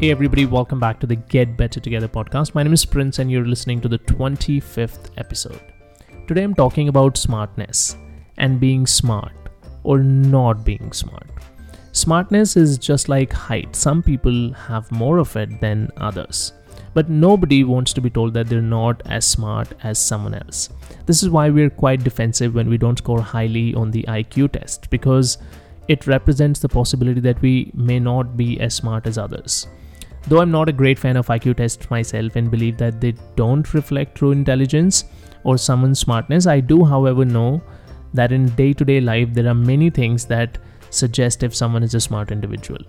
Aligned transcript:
Hey, 0.00 0.12
everybody, 0.12 0.46
welcome 0.46 0.78
back 0.78 1.00
to 1.00 1.08
the 1.08 1.16
Get 1.16 1.56
Better 1.56 1.80
Together 1.80 2.06
podcast. 2.06 2.54
My 2.54 2.62
name 2.62 2.72
is 2.72 2.84
Prince, 2.84 3.18
and 3.18 3.32
you're 3.32 3.44
listening 3.44 3.80
to 3.80 3.88
the 3.88 3.98
25th 3.98 5.10
episode. 5.16 5.60
Today, 6.28 6.44
I'm 6.44 6.54
talking 6.54 6.86
about 6.86 7.16
smartness 7.16 7.96
and 8.36 8.60
being 8.60 8.86
smart 8.86 9.32
or 9.82 9.98
not 9.98 10.64
being 10.64 10.92
smart. 10.92 11.26
Smartness 11.90 12.56
is 12.56 12.78
just 12.78 13.08
like 13.08 13.32
height, 13.32 13.74
some 13.74 14.00
people 14.00 14.52
have 14.52 14.88
more 14.92 15.18
of 15.18 15.34
it 15.34 15.60
than 15.60 15.90
others. 15.96 16.52
But 16.94 17.10
nobody 17.10 17.64
wants 17.64 17.92
to 17.94 18.00
be 18.00 18.08
told 18.08 18.34
that 18.34 18.48
they're 18.48 18.62
not 18.62 19.02
as 19.06 19.26
smart 19.26 19.72
as 19.82 19.98
someone 19.98 20.34
else. 20.34 20.70
This 21.06 21.24
is 21.24 21.28
why 21.28 21.50
we're 21.50 21.70
quite 21.70 22.04
defensive 22.04 22.54
when 22.54 22.70
we 22.70 22.78
don't 22.78 22.98
score 22.98 23.20
highly 23.20 23.74
on 23.74 23.90
the 23.90 24.04
IQ 24.04 24.52
test 24.52 24.90
because 24.90 25.38
it 25.88 26.06
represents 26.06 26.60
the 26.60 26.68
possibility 26.68 27.18
that 27.18 27.42
we 27.42 27.72
may 27.74 27.98
not 27.98 28.36
be 28.36 28.60
as 28.60 28.74
smart 28.74 29.08
as 29.08 29.18
others. 29.18 29.66
Though 30.28 30.42
I'm 30.42 30.50
not 30.50 30.68
a 30.68 30.72
great 30.72 30.98
fan 30.98 31.16
of 31.16 31.28
IQ 31.28 31.56
tests 31.56 31.90
myself 31.90 32.36
and 32.36 32.50
believe 32.50 32.76
that 32.76 33.00
they 33.00 33.12
don't 33.34 33.72
reflect 33.72 34.14
true 34.14 34.32
intelligence 34.32 35.04
or 35.42 35.56
someone's 35.56 36.00
smartness, 36.00 36.46
I 36.46 36.60
do, 36.60 36.84
however, 36.84 37.24
know 37.24 37.62
that 38.12 38.30
in 38.30 38.50
day 38.50 38.74
to 38.74 38.84
day 38.84 39.00
life 39.00 39.32
there 39.32 39.48
are 39.48 39.54
many 39.54 39.88
things 39.88 40.26
that 40.26 40.58
suggest 40.90 41.42
if 41.42 41.56
someone 41.56 41.82
is 41.82 41.94
a 41.94 42.00
smart 42.00 42.30
individual. 42.30 42.80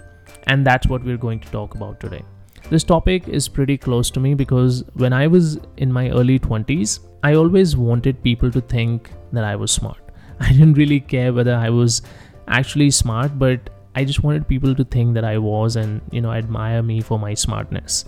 And 0.47 0.67
that's 0.67 0.87
what 0.87 1.01
we're 1.01 1.15
going 1.15 1.39
to 1.39 1.49
talk 1.49 1.75
about 1.75 2.01
today. 2.01 2.23
This 2.69 2.83
topic 2.83 3.29
is 3.29 3.47
pretty 3.47 3.77
close 3.77 4.11
to 4.11 4.19
me 4.19 4.33
because 4.33 4.83
when 4.95 5.13
I 5.13 5.27
was 5.27 5.59
in 5.77 5.93
my 5.93 6.09
early 6.09 6.39
20s, 6.39 6.99
I 7.23 7.35
always 7.35 7.77
wanted 7.77 8.21
people 8.21 8.51
to 8.51 8.59
think 8.59 9.11
that 9.31 9.45
I 9.45 9.55
was 9.55 9.71
smart. 9.71 10.01
I 10.41 10.51
didn't 10.51 10.73
really 10.73 10.99
care 10.99 11.31
whether 11.31 11.55
I 11.55 11.69
was 11.69 12.01
actually 12.49 12.91
smart, 12.91 13.39
but 13.39 13.69
I 13.95 14.05
just 14.05 14.23
wanted 14.23 14.47
people 14.47 14.75
to 14.75 14.83
think 14.83 15.13
that 15.15 15.23
I 15.23 15.37
was 15.37 15.75
and, 15.75 16.01
you 16.11 16.21
know, 16.21 16.31
admire 16.31 16.83
me 16.83 17.01
for 17.01 17.17
my 17.17 17.33
smartness. 17.33 18.05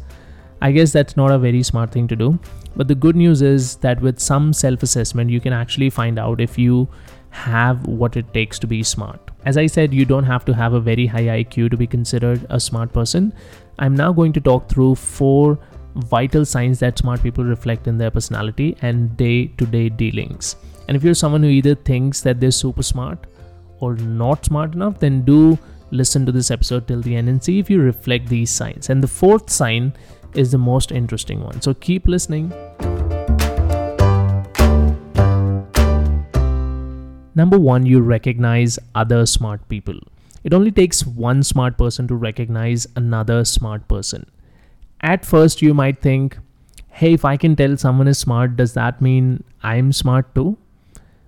I 0.61 0.71
guess 0.71 0.91
that's 0.91 1.17
not 1.17 1.31
a 1.31 1.39
very 1.39 1.63
smart 1.63 1.91
thing 1.91 2.07
to 2.07 2.15
do. 2.15 2.39
But 2.75 2.87
the 2.87 2.95
good 2.95 3.15
news 3.15 3.41
is 3.41 3.77
that 3.77 3.99
with 3.99 4.19
some 4.19 4.53
self 4.53 4.83
assessment, 4.83 5.29
you 5.31 5.39
can 5.39 5.53
actually 5.53 5.89
find 5.89 6.19
out 6.19 6.39
if 6.39 6.57
you 6.57 6.87
have 7.31 7.87
what 7.87 8.15
it 8.15 8.33
takes 8.33 8.59
to 8.59 8.67
be 8.67 8.83
smart. 8.83 9.19
As 9.45 9.57
I 9.57 9.65
said, 9.65 9.93
you 9.93 10.05
don't 10.05 10.23
have 10.23 10.45
to 10.45 10.53
have 10.53 10.73
a 10.73 10.79
very 10.79 11.07
high 11.07 11.43
IQ 11.43 11.71
to 11.71 11.77
be 11.77 11.87
considered 11.87 12.45
a 12.49 12.59
smart 12.59 12.93
person. 12.93 13.33
I'm 13.79 13.95
now 13.95 14.11
going 14.11 14.33
to 14.33 14.39
talk 14.39 14.69
through 14.69 14.95
four 14.95 15.57
vital 15.95 16.45
signs 16.45 16.79
that 16.79 16.97
smart 16.97 17.23
people 17.23 17.43
reflect 17.43 17.87
in 17.87 17.97
their 17.97 18.11
personality 18.11 18.77
and 18.81 19.17
day 19.17 19.47
to 19.47 19.65
day 19.65 19.89
dealings. 19.89 20.55
And 20.87 20.95
if 20.95 21.03
you're 21.03 21.15
someone 21.15 21.41
who 21.41 21.49
either 21.49 21.75
thinks 21.75 22.21
that 22.21 22.39
they're 22.39 22.51
super 22.51 22.83
smart 22.83 23.25
or 23.81 23.95
not 23.95 24.45
smart 24.45 24.73
enough, 24.73 24.99
then 24.99 25.23
do 25.23 25.59
listen 25.91 26.25
to 26.25 26.31
this 26.31 26.49
episode 26.49 26.87
till 26.87 27.01
the 27.01 27.15
end 27.15 27.27
and 27.27 27.43
see 27.43 27.59
if 27.59 27.69
you 27.69 27.81
reflect 27.81 28.27
these 28.27 28.49
signs. 28.49 28.89
And 28.89 29.03
the 29.03 29.07
fourth 29.07 29.49
sign 29.49 29.93
is 30.33 30.51
the 30.51 30.57
most 30.57 30.91
interesting 30.91 31.43
one. 31.43 31.61
So 31.61 31.73
keep 31.73 32.07
listening. 32.07 32.53
Number 37.33 37.59
one, 37.59 37.85
you 37.85 38.01
recognize 38.01 38.77
other 38.93 39.25
smart 39.25 39.67
people. 39.69 39.99
It 40.43 40.53
only 40.53 40.71
takes 40.71 41.05
one 41.05 41.43
smart 41.43 41.77
person 41.77 42.07
to 42.07 42.15
recognize 42.15 42.87
another 42.95 43.45
smart 43.45 43.87
person. 43.87 44.29
At 45.01 45.25
first, 45.25 45.61
you 45.61 45.73
might 45.73 46.01
think, 46.01 46.37
hey, 46.89 47.13
if 47.13 47.25
I 47.25 47.37
can 47.37 47.55
tell 47.55 47.77
someone 47.77 48.07
is 48.07 48.19
smart, 48.19 48.55
does 48.55 48.73
that 48.73 49.01
mean 49.01 49.43
I'm 49.63 49.91
smart 49.91 50.33
too? 50.35 50.57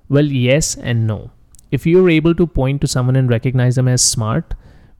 Well, 0.09 0.25
yes 0.25 0.75
and 0.75 1.07
no. 1.07 1.31
If 1.75 1.85
you're 1.89 2.09
able 2.13 2.35
to 2.39 2.45
point 2.55 2.81
to 2.81 2.87
someone 2.87 3.15
and 3.19 3.29
recognize 3.29 3.77
them 3.77 3.87
as 3.87 4.03
smart 4.03 4.53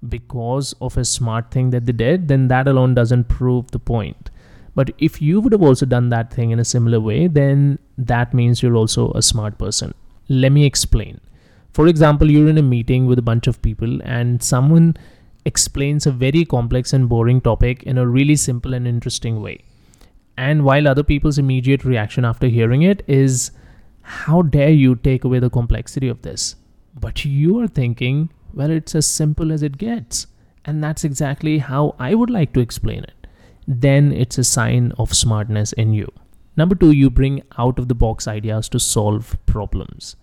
because 0.10 0.74
of 0.82 0.98
a 0.98 1.06
smart 1.06 1.52
thing 1.52 1.70
that 1.70 1.86
they 1.86 1.92
did, 1.94 2.28
then 2.28 2.48
that 2.48 2.68
alone 2.68 2.96
doesn't 2.96 3.28
prove 3.34 3.70
the 3.72 3.80
point. 3.90 4.32
But 4.76 4.90
if 4.98 5.22
you 5.22 5.40
would 5.40 5.52
have 5.52 5.62
also 5.62 5.86
done 5.86 6.10
that 6.10 6.34
thing 6.34 6.50
in 6.50 6.60
a 6.60 6.66
similar 6.66 7.00
way, 7.00 7.28
then 7.28 7.78
that 7.98 8.34
means 8.34 8.64
you're 8.64 8.76
also 8.76 9.12
a 9.12 9.22
smart 9.22 9.60
person. 9.60 9.94
Let 10.30 10.52
me 10.52 10.66
explain. 10.66 11.22
For 11.74 11.88
example, 11.88 12.32
you're 12.32 12.50
in 12.50 12.58
a 12.58 12.64
meeting 12.64 13.06
with 13.06 13.20
a 13.20 13.28
bunch 13.30 13.46
of 13.46 13.62
people 13.62 14.02
and 14.04 14.42
someone 14.42 14.98
explains 15.46 16.08
a 16.08 16.12
very 16.12 16.44
complex 16.44 16.92
and 16.92 17.08
boring 17.08 17.40
topic 17.42 17.84
in 17.84 18.00
a 18.00 18.08
really 18.08 18.36
simple 18.36 18.74
and 18.74 18.88
interesting 18.88 19.42
way. 19.44 19.60
And 20.38 20.66
while 20.66 20.88
other 20.88 21.04
people's 21.04 21.38
immediate 21.38 21.86
reaction 21.86 22.26
after 22.26 22.48
hearing 22.48 22.82
it 22.82 23.04
is, 23.08 23.52
How 24.02 24.42
dare 24.42 24.72
you 24.72 24.96
take 24.96 25.24
away 25.24 25.40
the 25.40 25.50
complexity 25.50 26.10
of 26.10 26.24
this? 26.24 26.56
But 26.96 27.26
you 27.26 27.60
are 27.60 27.68
thinking, 27.68 28.30
well, 28.54 28.70
it's 28.70 28.96
as 28.96 29.08
simple 29.08 29.52
as 29.52 29.64
it 29.64 29.78
gets. 29.78 30.28
And 30.66 30.84
that's 30.84 31.04
exactly 31.04 31.58
how 31.58 31.96
I 32.00 32.14
would 32.16 32.30
like 32.30 32.54
to 32.54 32.60
explain 32.60 33.04
it. 33.04 33.28
Then 33.68 34.12
it's 34.12 34.38
a 34.38 34.44
sign 34.44 34.94
of 34.98 35.14
smartness 35.14 35.74
in 35.74 35.94
you. 35.94 36.12
Number 36.56 36.76
two, 36.76 36.92
you 36.92 37.10
bring 37.10 37.42
out 37.58 37.80
of 37.80 37.88
the 37.88 37.96
box 37.96 38.28
ideas 38.28 38.70
to 38.70 38.80
solve 38.80 39.38
problems. 39.46 40.16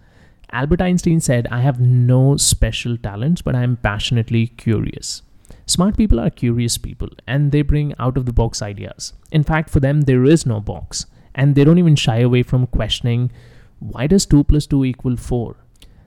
Albert 0.52 0.80
Einstein 0.80 1.20
said, 1.20 1.46
I 1.50 1.60
have 1.60 1.80
no 1.80 2.36
special 2.36 2.96
talents, 2.96 3.42
but 3.42 3.54
I 3.54 3.62
am 3.62 3.76
passionately 3.76 4.48
curious. 4.48 5.22
Smart 5.66 5.96
people 5.96 6.18
are 6.18 6.30
curious 6.30 6.78
people 6.78 7.08
and 7.26 7.52
they 7.52 7.62
bring 7.62 7.94
out 7.98 8.16
of 8.16 8.26
the 8.26 8.32
box 8.32 8.60
ideas. 8.62 9.12
In 9.30 9.44
fact, 9.44 9.70
for 9.70 9.80
them, 9.80 10.02
there 10.02 10.24
is 10.24 10.46
no 10.46 10.60
box. 10.60 11.06
And 11.34 11.54
they 11.54 11.64
don't 11.64 11.78
even 11.78 11.96
shy 11.96 12.18
away 12.18 12.42
from 12.42 12.66
questioning 12.66 13.30
why 13.78 14.06
does 14.06 14.26
2 14.26 14.44
plus 14.44 14.66
2 14.66 14.84
equal 14.84 15.16
4? 15.16 15.56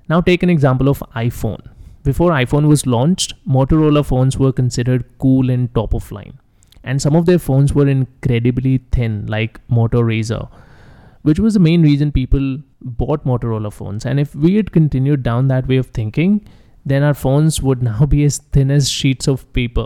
Now 0.10 0.20
take 0.22 0.44
an 0.44 0.50
example 0.50 0.90
of 0.90 1.00
iPhone. 1.16 1.70
Before 2.04 2.32
iPhone 2.32 2.68
was 2.68 2.86
launched, 2.86 3.34
Motorola 3.48 4.06
phones 4.06 4.38
were 4.38 4.52
considered 4.52 5.06
cool 5.20 5.50
and 5.50 5.74
top 5.74 5.94
of 5.94 6.12
line. 6.12 6.40
And 6.84 7.02
some 7.02 7.16
of 7.16 7.26
their 7.26 7.40
phones 7.40 7.74
were 7.74 7.88
incredibly 7.88 8.80
thin, 8.92 9.26
like 9.28 9.62
Moto 9.70 10.02
Razr, 10.02 10.50
which 11.22 11.40
was 11.40 11.54
the 11.54 11.62
main 11.62 11.82
reason 11.82 12.12
people 12.12 12.58
bought 12.82 13.24
Motorola 13.24 13.72
phones. 13.72 14.06
And 14.06 14.20
if 14.20 14.36
we 14.36 14.56
had 14.56 14.74
continued 14.74 15.24
down 15.24 15.48
that 15.48 15.68
way 15.68 15.78
of 15.78 15.88
thinking, 15.88 16.46
then 16.86 17.04
our 17.04 17.14
phones 17.14 17.62
would 17.62 17.82
now 17.92 18.06
be 18.06 18.26
as 18.26 18.40
thin 18.40 18.70
as 18.70 18.90
sheets 18.90 19.30
of 19.30 19.52
paper. 19.54 19.86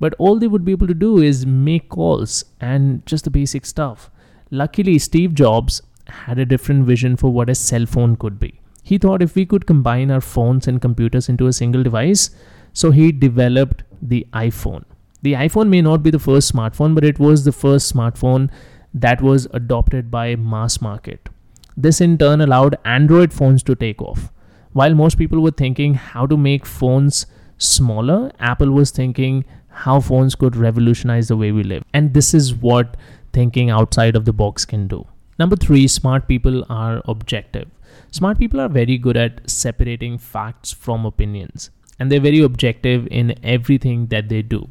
But 0.00 0.14
all 0.18 0.40
they 0.40 0.48
would 0.48 0.64
be 0.64 0.72
able 0.72 0.88
to 0.88 0.94
do 0.94 1.18
is 1.18 1.46
make 1.46 1.88
calls 1.88 2.44
and 2.60 3.06
just 3.06 3.22
the 3.22 3.30
basic 3.30 3.64
stuff. 3.64 4.10
Luckily, 4.50 4.98
Steve 4.98 5.34
Jobs 5.34 5.80
had 6.08 6.40
a 6.40 6.44
different 6.44 6.86
vision 6.86 7.16
for 7.16 7.32
what 7.32 7.48
a 7.48 7.54
cell 7.54 7.86
phone 7.86 8.16
could 8.16 8.40
be. 8.40 8.58
He 8.82 8.98
thought 8.98 9.22
if 9.22 9.34
we 9.34 9.46
could 9.46 9.66
combine 9.66 10.10
our 10.10 10.20
phones 10.20 10.66
and 10.66 10.80
computers 10.80 11.28
into 11.28 11.46
a 11.46 11.52
single 11.52 11.82
device, 11.82 12.30
so 12.72 12.90
he 12.90 13.12
developed 13.12 13.84
the 14.00 14.26
iPhone. 14.32 14.84
The 15.22 15.34
iPhone 15.34 15.68
may 15.68 15.80
not 15.80 16.02
be 16.02 16.10
the 16.10 16.18
first 16.18 16.52
smartphone, 16.52 16.94
but 16.94 17.04
it 17.04 17.18
was 17.18 17.44
the 17.44 17.52
first 17.52 17.94
smartphone 17.94 18.50
that 18.92 19.22
was 19.22 19.46
adopted 19.52 20.10
by 20.10 20.34
mass 20.36 20.80
market. 20.80 21.28
This 21.76 22.00
in 22.00 22.18
turn 22.18 22.40
allowed 22.40 22.76
Android 22.84 23.32
phones 23.32 23.62
to 23.64 23.74
take 23.74 24.02
off. 24.02 24.30
While 24.72 24.94
most 24.94 25.16
people 25.16 25.40
were 25.40 25.52
thinking 25.52 25.94
how 25.94 26.26
to 26.26 26.36
make 26.36 26.66
phones 26.66 27.26
smaller, 27.58 28.32
Apple 28.40 28.72
was 28.72 28.90
thinking 28.90 29.44
how 29.68 30.00
phones 30.00 30.34
could 30.34 30.56
revolutionize 30.56 31.28
the 31.28 31.36
way 31.36 31.52
we 31.52 31.62
live. 31.62 31.84
And 31.94 32.12
this 32.12 32.34
is 32.34 32.54
what 32.54 32.96
thinking 33.32 33.70
outside 33.70 34.16
of 34.16 34.24
the 34.24 34.32
box 34.32 34.64
can 34.64 34.88
do. 34.88 35.06
Number 35.38 35.56
three, 35.56 35.88
smart 35.88 36.28
people 36.28 36.64
are 36.68 37.00
objective. 37.06 37.68
Smart 38.10 38.38
people 38.38 38.60
are 38.60 38.68
very 38.68 38.98
good 38.98 39.16
at 39.16 39.48
separating 39.50 40.18
facts 40.18 40.72
from 40.72 41.06
opinions, 41.06 41.70
and 41.98 42.10
they're 42.10 42.20
very 42.20 42.40
objective 42.40 43.08
in 43.10 43.34
everything 43.42 44.06
that 44.08 44.28
they 44.28 44.42
do. 44.42 44.68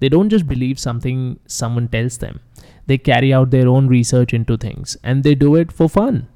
They 0.00 0.08
don't 0.08 0.30
just 0.30 0.48
believe 0.48 0.78
something 0.78 1.38
someone 1.46 1.88
tells 1.88 2.18
them, 2.18 2.40
they 2.86 2.98
carry 2.98 3.32
out 3.32 3.50
their 3.50 3.68
own 3.68 3.86
research 3.88 4.34
into 4.34 4.56
things, 4.56 4.96
and 5.02 5.22
they 5.22 5.34
do 5.34 5.54
it 5.54 5.70
for 5.70 5.88
fun. 5.88 6.28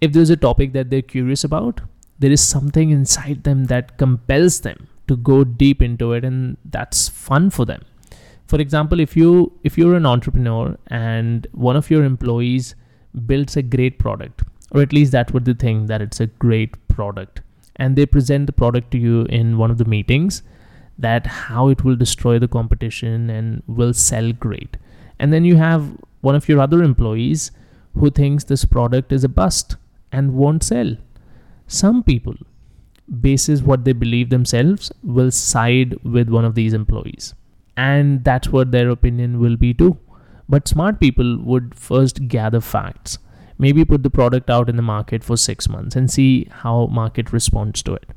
If 0.00 0.12
there's 0.12 0.30
a 0.30 0.36
topic 0.36 0.72
that 0.74 0.90
they're 0.90 1.02
curious 1.02 1.44
about, 1.44 1.80
there 2.18 2.30
is 2.30 2.40
something 2.40 2.90
inside 2.90 3.44
them 3.44 3.64
that 3.66 3.96
compels 3.96 4.60
them 4.60 4.88
to 5.08 5.16
go 5.16 5.44
deep 5.44 5.80
into 5.82 6.12
it, 6.12 6.24
and 6.24 6.56
that's 6.64 7.08
fun 7.08 7.50
for 7.50 7.64
them. 7.64 7.84
For 8.46 8.60
example, 8.60 9.00
if 9.00 9.16
you 9.16 9.52
if 9.62 9.76
you're 9.76 9.94
an 9.94 10.06
entrepreneur 10.06 10.76
and 10.88 11.46
one 11.52 11.76
of 11.76 11.90
your 11.90 12.04
employees 12.04 12.74
builds 13.26 13.56
a 13.56 13.62
great 13.62 13.98
product 13.98 14.42
or 14.70 14.82
at 14.82 14.92
least 14.92 15.12
that's 15.12 15.32
what 15.32 15.44
they 15.44 15.54
think 15.54 15.88
that 15.88 16.02
it's 16.02 16.20
a 16.20 16.26
great 16.26 16.76
product. 16.88 17.40
And 17.76 17.96
they 17.96 18.06
present 18.06 18.46
the 18.46 18.52
product 18.52 18.90
to 18.92 18.98
you 18.98 19.22
in 19.24 19.56
one 19.56 19.70
of 19.70 19.78
the 19.78 19.84
meetings 19.84 20.42
that 20.98 21.26
how 21.26 21.68
it 21.68 21.84
will 21.84 21.96
destroy 21.96 22.38
the 22.38 22.48
competition 22.48 23.30
and 23.30 23.62
will 23.66 23.94
sell 23.94 24.32
great. 24.32 24.76
And 25.18 25.32
then 25.32 25.44
you 25.44 25.56
have 25.56 25.96
one 26.20 26.34
of 26.34 26.48
your 26.48 26.60
other 26.60 26.82
employees 26.82 27.52
who 27.94 28.10
thinks 28.10 28.44
this 28.44 28.64
product 28.64 29.12
is 29.12 29.24
a 29.24 29.28
bust 29.28 29.76
and 30.12 30.34
won't 30.34 30.64
sell. 30.64 30.96
Some 31.66 32.02
people 32.02 32.34
basis 33.20 33.62
what 33.62 33.84
they 33.84 33.92
believe 33.92 34.30
themselves 34.30 34.92
will 35.02 35.30
side 35.30 35.96
with 36.04 36.28
one 36.28 36.44
of 36.44 36.54
these 36.54 36.74
employees. 36.74 37.34
And 37.76 38.24
that's 38.24 38.48
what 38.48 38.72
their 38.72 38.90
opinion 38.90 39.38
will 39.40 39.56
be 39.56 39.72
too. 39.72 39.98
But 40.48 40.66
smart 40.66 41.00
people 41.00 41.38
would 41.38 41.74
first 41.74 42.26
gather 42.28 42.60
facts 42.60 43.18
maybe 43.58 43.84
put 43.84 44.02
the 44.02 44.10
product 44.10 44.48
out 44.48 44.68
in 44.68 44.76
the 44.76 44.82
market 44.82 45.24
for 45.24 45.36
6 45.36 45.68
months 45.68 45.96
and 45.96 46.10
see 46.10 46.48
how 46.62 46.86
market 46.86 47.32
responds 47.32 47.82
to 47.82 47.94
it 47.94 48.10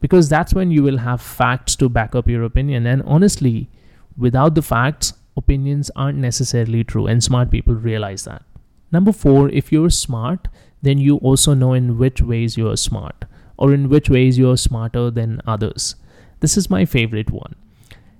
because 0.00 0.28
that's 0.28 0.54
when 0.54 0.70
you 0.70 0.82
will 0.82 0.98
have 0.98 1.20
facts 1.20 1.76
to 1.76 1.88
back 1.88 2.14
up 2.14 2.28
your 2.28 2.42
opinion 2.42 2.86
and 2.86 3.02
honestly 3.02 3.68
without 4.16 4.54
the 4.54 4.62
facts, 4.62 5.14
opinions 5.36 5.90
aren't 5.96 6.18
necessarily 6.18 6.84
true, 6.84 7.06
and 7.06 7.22
smart 7.22 7.50
people 7.50 7.74
realize 7.74 8.24
that. 8.24 8.42
Number 8.90 9.12
four, 9.12 9.48
if 9.48 9.72
you're 9.72 9.90
smart, 9.90 10.48
then 10.82 10.98
you 10.98 11.16
also 11.18 11.54
know 11.54 11.72
in 11.72 11.98
which 11.98 12.20
ways 12.20 12.56
you're 12.56 12.76
smart 12.76 13.24
or 13.56 13.72
in 13.72 13.88
which 13.88 14.10
ways 14.10 14.38
you're 14.38 14.56
smarter 14.56 15.10
than 15.10 15.40
others. 15.46 15.94
This 16.40 16.56
is 16.56 16.68
my 16.68 16.84
favorite 16.84 17.30
one. 17.30 17.54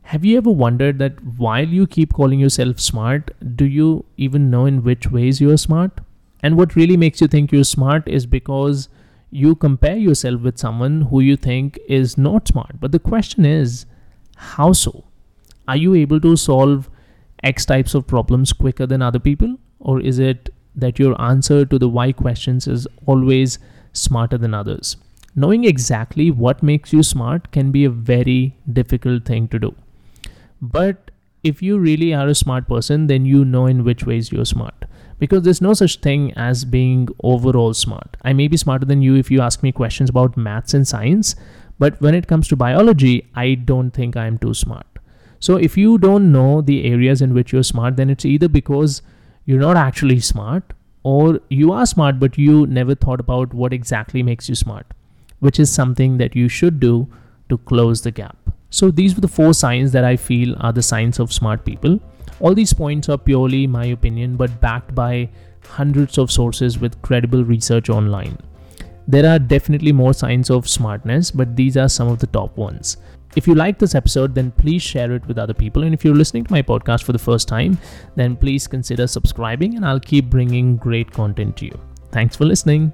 Have 0.02 0.24
you 0.24 0.36
ever 0.36 0.50
wondered 0.50 0.98
that 0.98 1.22
while 1.36 1.66
you 1.66 1.86
keep 1.86 2.12
calling 2.12 2.38
yourself 2.38 2.80
smart, 2.80 3.30
do 3.56 3.64
you 3.64 4.04
even 4.16 4.50
know 4.50 4.66
in 4.66 4.82
which 4.82 5.10
ways 5.10 5.40
you're 5.40 5.56
smart? 5.56 6.00
And 6.42 6.56
what 6.56 6.74
really 6.74 6.96
makes 6.96 7.20
you 7.20 7.28
think 7.28 7.52
you're 7.52 7.64
smart 7.64 8.08
is 8.08 8.26
because 8.26 8.88
you 9.30 9.54
compare 9.54 9.96
yourself 9.96 10.42
with 10.42 10.58
someone 10.58 11.02
who 11.02 11.20
you 11.20 11.36
think 11.36 11.78
is 11.88 12.18
not 12.18 12.48
smart. 12.48 12.80
But 12.80 12.92
the 12.92 12.98
question 12.98 13.46
is, 13.46 13.86
how 14.36 14.72
so? 14.72 15.04
Are 15.68 15.76
you 15.76 15.94
able 15.94 16.20
to 16.20 16.36
solve 16.36 16.90
X 17.42 17.64
types 17.64 17.94
of 17.94 18.06
problems 18.06 18.52
quicker 18.52 18.86
than 18.86 19.02
other 19.02 19.20
people? 19.20 19.56
Or 19.78 20.00
is 20.00 20.18
it 20.18 20.50
that 20.74 20.98
your 20.98 21.20
answer 21.20 21.64
to 21.64 21.78
the 21.78 21.88
why 21.88 22.12
questions 22.12 22.66
is 22.66 22.86
always 23.06 23.58
smarter 23.92 24.36
than 24.36 24.52
others? 24.52 24.96
Knowing 25.34 25.64
exactly 25.64 26.30
what 26.30 26.62
makes 26.62 26.92
you 26.92 27.02
smart 27.02 27.50
can 27.52 27.70
be 27.70 27.84
a 27.84 27.90
very 27.90 28.54
difficult 28.70 29.24
thing 29.24 29.48
to 29.48 29.58
do. 29.58 29.74
But 30.60 31.11
if 31.42 31.62
you 31.62 31.78
really 31.78 32.14
are 32.14 32.28
a 32.28 32.34
smart 32.34 32.68
person, 32.68 33.06
then 33.06 33.24
you 33.24 33.44
know 33.44 33.66
in 33.66 33.84
which 33.84 34.06
ways 34.06 34.30
you're 34.32 34.44
smart. 34.44 34.84
Because 35.18 35.42
there's 35.42 35.60
no 35.60 35.72
such 35.74 35.98
thing 36.00 36.32
as 36.34 36.64
being 36.64 37.08
overall 37.22 37.74
smart. 37.74 38.16
I 38.22 38.32
may 38.32 38.48
be 38.48 38.56
smarter 38.56 38.84
than 38.84 39.02
you 39.02 39.14
if 39.14 39.30
you 39.30 39.40
ask 39.40 39.62
me 39.62 39.72
questions 39.72 40.10
about 40.10 40.36
maths 40.36 40.74
and 40.74 40.86
science, 40.86 41.36
but 41.78 42.00
when 42.00 42.14
it 42.14 42.26
comes 42.26 42.48
to 42.48 42.56
biology, 42.56 43.28
I 43.34 43.54
don't 43.54 43.90
think 43.90 44.16
I'm 44.16 44.38
too 44.38 44.54
smart. 44.54 44.86
So 45.38 45.56
if 45.56 45.76
you 45.76 45.98
don't 45.98 46.32
know 46.32 46.60
the 46.60 46.84
areas 46.84 47.20
in 47.22 47.34
which 47.34 47.52
you're 47.52 47.62
smart, 47.62 47.96
then 47.96 48.10
it's 48.10 48.24
either 48.24 48.48
because 48.48 49.02
you're 49.44 49.60
not 49.60 49.76
actually 49.76 50.20
smart 50.20 50.72
or 51.02 51.40
you 51.48 51.72
are 51.72 51.86
smart 51.86 52.20
but 52.20 52.38
you 52.38 52.66
never 52.66 52.94
thought 52.94 53.18
about 53.18 53.52
what 53.52 53.72
exactly 53.72 54.22
makes 54.22 54.48
you 54.48 54.54
smart 54.54 54.86
which 55.42 55.58
is 55.58 55.72
something 55.72 56.18
that 56.18 56.36
you 56.36 56.48
should 56.48 56.78
do 56.78 57.08
to 57.48 57.58
close 57.58 58.02
the 58.02 58.12
gap. 58.12 58.36
So, 58.72 58.90
these 58.90 59.14
were 59.14 59.20
the 59.20 59.28
four 59.28 59.52
signs 59.52 59.92
that 59.92 60.02
I 60.02 60.16
feel 60.16 60.56
are 60.60 60.72
the 60.72 60.82
signs 60.82 61.18
of 61.20 61.32
smart 61.32 61.64
people. 61.64 62.00
All 62.40 62.54
these 62.54 62.72
points 62.72 63.10
are 63.10 63.18
purely 63.18 63.66
my 63.66 63.84
opinion, 63.84 64.36
but 64.36 64.60
backed 64.62 64.94
by 64.94 65.28
hundreds 65.68 66.16
of 66.16 66.32
sources 66.32 66.78
with 66.78 67.00
credible 67.02 67.44
research 67.44 67.90
online. 67.90 68.38
There 69.06 69.28
are 69.28 69.38
definitely 69.38 69.92
more 69.92 70.14
signs 70.14 70.48
of 70.48 70.66
smartness, 70.66 71.30
but 71.30 71.54
these 71.54 71.76
are 71.76 71.88
some 71.88 72.08
of 72.08 72.18
the 72.18 72.26
top 72.28 72.56
ones. 72.56 72.96
If 73.36 73.46
you 73.46 73.54
like 73.54 73.78
this 73.78 73.94
episode, 73.94 74.34
then 74.34 74.50
please 74.52 74.82
share 74.82 75.12
it 75.12 75.26
with 75.26 75.38
other 75.38 75.54
people. 75.54 75.82
And 75.82 75.92
if 75.92 76.04
you're 76.04 76.14
listening 76.14 76.44
to 76.44 76.52
my 76.52 76.62
podcast 76.62 77.02
for 77.02 77.12
the 77.12 77.18
first 77.18 77.48
time, 77.48 77.78
then 78.16 78.36
please 78.36 78.66
consider 78.66 79.06
subscribing 79.06 79.76
and 79.76 79.84
I'll 79.84 80.00
keep 80.00 80.30
bringing 80.30 80.76
great 80.76 81.10
content 81.10 81.56
to 81.58 81.66
you. 81.66 81.78
Thanks 82.10 82.36
for 82.36 82.46
listening. 82.46 82.92